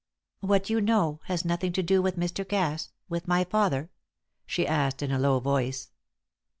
[0.39, 2.43] "What you know has nothing to do with Mr.
[2.49, 3.91] Cass with my father?"
[4.47, 5.91] she asked in a low voice.